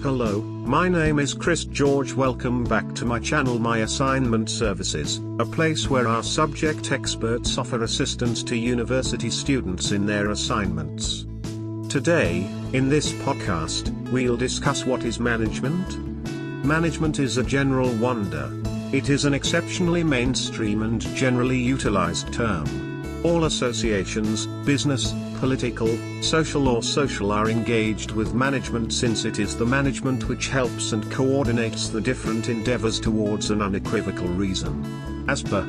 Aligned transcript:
Hello, 0.00 0.40
my 0.40 0.88
name 0.88 1.18
is 1.18 1.34
Chris 1.34 1.64
George. 1.64 2.12
Welcome 2.12 2.62
back 2.62 2.94
to 2.94 3.04
my 3.04 3.18
channel 3.18 3.58
My 3.58 3.78
Assignment 3.78 4.48
Services, 4.48 5.20
a 5.40 5.44
place 5.44 5.90
where 5.90 6.06
our 6.06 6.22
subject 6.22 6.92
experts 6.92 7.58
offer 7.58 7.82
assistance 7.82 8.44
to 8.44 8.56
university 8.56 9.28
students 9.28 9.90
in 9.90 10.06
their 10.06 10.30
assignments. 10.30 11.26
Today, 11.90 12.48
in 12.72 12.88
this 12.88 13.12
podcast, 13.24 13.90
we'll 14.12 14.36
discuss 14.36 14.86
what 14.86 15.02
is 15.02 15.18
management. 15.18 15.98
Management 16.64 17.18
is 17.18 17.36
a 17.36 17.42
general 17.42 17.92
wonder. 17.96 18.52
It 18.92 19.08
is 19.08 19.24
an 19.24 19.34
exceptionally 19.34 20.04
mainstream 20.04 20.84
and 20.84 21.00
generally 21.16 21.58
utilized 21.58 22.32
term. 22.32 23.24
All 23.24 23.46
associations, 23.46 24.46
business, 24.64 25.12
political, 25.38 25.88
social 26.22 26.68
or 26.68 26.82
social 26.82 27.32
are 27.32 27.48
engaged 27.48 28.12
with 28.12 28.34
management 28.34 28.92
since 28.92 29.24
it 29.24 29.38
is 29.38 29.56
the 29.56 29.64
management 29.64 30.28
which 30.28 30.48
helps 30.48 30.92
and 30.92 31.10
coordinates 31.10 31.88
the 31.88 32.00
different 32.00 32.48
endeavors 32.48 33.00
towards 33.00 33.50
an 33.50 33.62
unequivocal 33.62 34.28
reason. 34.28 35.24
As 35.28 35.42
per 35.42 35.66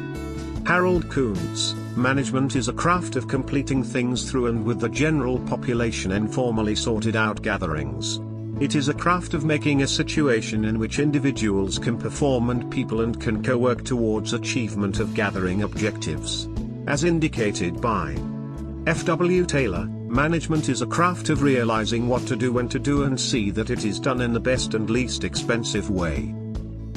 Harold 0.65 1.09
Koontz, 1.09 1.73
management 1.95 2.55
is 2.55 2.67
a 2.67 2.73
craft 2.73 3.15
of 3.15 3.27
completing 3.27 3.83
things 3.83 4.29
through 4.29 4.47
and 4.47 4.63
with 4.63 4.79
the 4.79 4.89
general 4.89 5.39
population 5.39 6.11
in 6.11 6.27
formally 6.27 6.75
sorted 6.75 7.15
out 7.15 7.41
gatherings. 7.41 8.19
It 8.59 8.75
is 8.75 8.89
a 8.89 8.93
craft 8.93 9.33
of 9.33 9.45
making 9.45 9.81
a 9.81 9.88
situation 9.88 10.65
in 10.65 10.79
which 10.79 10.99
individuals 10.99 11.79
can 11.79 11.97
perform 11.97 12.49
and 12.49 12.69
people 12.69 13.01
and 13.01 13.19
can 13.19 13.41
co-work 13.41 13.83
towards 13.83 14.33
achievement 14.33 14.99
of 14.99 15.13
gathering 15.13 15.63
objectives 15.63 16.47
as 16.89 17.03
indicated 17.03 17.79
by 17.79 18.15
F.W. 18.89 19.45
Taylor, 19.45 19.85
management 19.85 20.67
is 20.67 20.81
a 20.81 20.88
craft 20.88 21.30
of 21.30 21.43
realizing 21.43 22.07
what 22.07 22.25
to 22.25 22.35
do 22.35 22.52
when 22.52 22.67
to 22.70 22.80
do 22.80 23.03
and 23.03 23.21
see 23.21 23.52
that 23.52 23.70
it 23.70 23.85
is 23.85 23.99
done 23.99 24.20
in 24.20 24.34
the 24.34 24.39
best 24.39 24.73
and 24.73 24.89
least 24.89 25.23
expensive 25.23 25.91
way. 25.91 26.34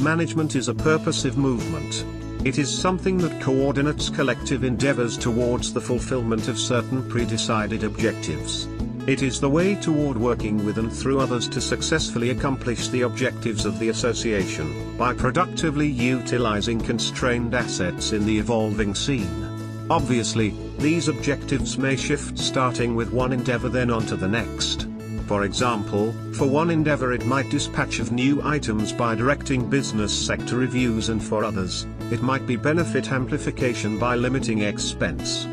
Management 0.00 0.56
is 0.56 0.69
a 0.69 0.75
purposive 0.75 1.36
movement. 1.36 2.06
It 2.47 2.56
is 2.56 2.72
something 2.75 3.19
that 3.19 3.42
coordinates 3.42 4.08
collective 4.08 4.64
endeavors 4.64 5.19
towards 5.19 5.75
the 5.75 5.83
fulfillment 5.83 6.48
of 6.48 6.58
certain 6.58 7.06
pre-decided 7.11 7.84
objectives. 7.84 8.69
It 9.06 9.22
is 9.22 9.38
the 9.38 9.50
way 9.50 9.75
toward 9.75 10.16
working 10.16 10.64
with 10.64 10.78
and 10.78 10.91
through 10.91 11.20
others 11.20 11.47
to 11.50 11.61
successfully 11.61 12.31
accomplish 12.31 12.88
the 12.88 13.03
objectives 13.03 13.66
of 13.66 13.78
the 13.78 13.91
association, 13.91 14.97
by 14.97 15.12
productively 15.12 15.88
utilizing 15.88 16.81
constrained 16.81 17.53
assets 17.53 18.12
in 18.12 18.25
the 18.25 18.38
evolving 18.38 18.94
scene. 18.94 19.52
Obviously, 19.92 20.54
these 20.78 21.08
objectives 21.08 21.76
may 21.76 21.96
shift 21.96 22.38
starting 22.38 22.94
with 22.94 23.12
one 23.12 23.30
endeavor 23.30 23.68
then 23.68 23.90
on 23.90 24.00
to 24.06 24.16
the 24.16 24.26
next. 24.26 24.88
For 25.26 25.44
example, 25.44 26.14
for 26.32 26.48
one 26.48 26.70
endeavor 26.70 27.12
it 27.12 27.26
might 27.26 27.50
dispatch 27.50 27.98
of 27.98 28.10
new 28.10 28.40
items 28.42 28.90
by 28.90 29.14
directing 29.14 29.68
business 29.68 30.10
sector 30.10 30.56
reviews 30.56 31.10
and 31.10 31.22
for 31.22 31.44
others, 31.44 31.86
it 32.10 32.22
might 32.22 32.46
be 32.46 32.56
benefit 32.56 33.12
amplification 33.12 33.98
by 33.98 34.14
limiting 34.16 34.62
expense. 34.62 35.46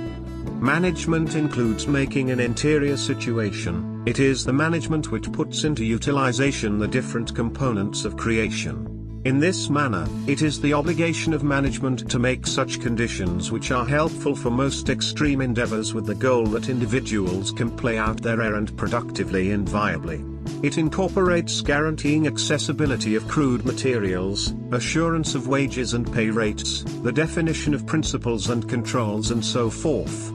Management 0.61 1.35
includes 1.35 1.85
making 1.85 2.31
an 2.31 2.39
interior 2.39 2.95
situation, 2.95 4.01
it 4.05 4.19
is 4.19 4.45
the 4.45 4.53
management 4.53 5.11
which 5.11 5.29
puts 5.33 5.65
into 5.65 5.83
utilization 5.83 6.79
the 6.79 6.87
different 6.87 7.35
components 7.35 8.05
of 8.05 8.15
creation. 8.15 8.98
In 9.29 9.37
this 9.37 9.69
manner, 9.69 10.07
it 10.25 10.41
is 10.41 10.59
the 10.59 10.73
obligation 10.73 11.33
of 11.35 11.43
management 11.43 12.09
to 12.09 12.17
make 12.17 12.47
such 12.47 12.81
conditions 12.81 13.51
which 13.51 13.69
are 13.69 13.85
helpful 13.85 14.35
for 14.35 14.49
most 14.49 14.89
extreme 14.89 15.39
endeavors 15.39 15.93
with 15.93 16.07
the 16.07 16.15
goal 16.15 16.47
that 16.47 16.67
individuals 16.67 17.51
can 17.51 17.69
play 17.69 17.99
out 17.99 18.19
their 18.23 18.41
errand 18.41 18.75
productively 18.75 19.51
and 19.51 19.67
viably. 19.67 20.25
It 20.65 20.79
incorporates 20.79 21.61
guaranteeing 21.61 22.25
accessibility 22.25 23.13
of 23.13 23.27
crude 23.27 23.65
materials, 23.65 24.55
assurance 24.71 25.35
of 25.35 25.47
wages 25.47 25.93
and 25.93 26.11
pay 26.11 26.31
rates, 26.31 26.81
the 27.03 27.11
definition 27.11 27.75
of 27.75 27.85
principles 27.85 28.49
and 28.49 28.67
controls 28.67 29.29
and 29.29 29.45
so 29.45 29.69
forth. 29.69 30.33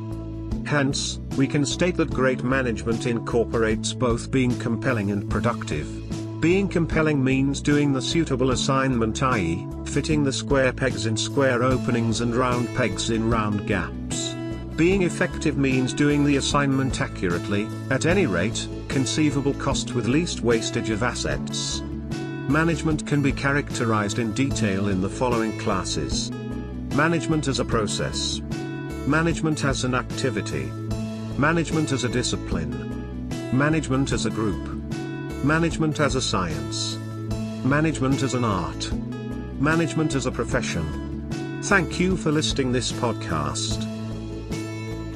Hence, 0.65 1.19
we 1.37 1.49
can 1.49 1.67
state 1.67 1.97
that 1.97 2.11
great 2.11 2.45
management 2.45 3.07
incorporates 3.07 3.93
both 3.93 4.31
being 4.31 4.57
compelling 4.61 5.11
and 5.11 5.29
productive. 5.29 5.89
Being 6.45 6.69
compelling 6.69 7.25
means 7.25 7.63
doing 7.63 7.95
the 7.95 8.03
suitable 8.03 8.51
assignment 8.51 9.23
i.e., 9.23 9.67
fitting 9.87 10.23
the 10.23 10.31
square 10.31 10.75
pegs 10.75 11.07
in 11.07 11.17
square 11.17 11.63
openings 11.63 12.21
and 12.21 12.37
round 12.37 12.69
pegs 12.77 13.09
in 13.09 13.31
round 13.31 13.67
gaps. 13.67 14.35
Being 14.77 15.05
effective 15.05 15.57
means 15.57 15.95
doing 15.95 16.23
the 16.23 16.37
assignment 16.37 17.01
accurately, 17.01 17.67
at 17.91 18.05
any 18.05 18.27
rate, 18.27 18.69
conceivable 18.89 19.55
cost 19.55 19.95
with 19.95 20.07
least 20.07 20.43
wastage 20.43 20.91
of 20.91 21.03
assets. 21.03 21.81
Management 22.51 23.07
can 23.07 23.23
be 23.23 23.33
characterized 23.33 24.19
in 24.19 24.35
detail 24.35 24.89
in 24.89 25.01
the 25.01 25.09
following 25.09 25.59
classes. 25.59 26.31
Management 26.95 27.49
as 27.49 27.59
a 27.59 27.65
process. 27.65 28.43
Management 29.07 29.65
as 29.65 29.85
an 29.85 29.95
activity. 29.95 30.67
Management 31.39 31.91
as 31.91 32.05
a 32.05 32.09
discipline. 32.11 33.31
Management 33.51 34.13
as 34.13 34.27
a 34.27 34.31
group. 34.31 34.75
Management 35.45 36.01
as 36.01 36.15
a 36.15 36.23
science. 36.23 36.97
Management 37.65 38.23
as 38.23 38.33
an 38.33 38.45
art. 38.45 38.91
Management 39.61 40.15
as 40.15 40.25
a 40.25 40.33
profession. 40.33 41.61
Thank 41.65 42.01
you 42.01 42.17
for 42.17 42.33
listening 42.33 42.73
this 42.73 42.91
podcast. 42.91 43.94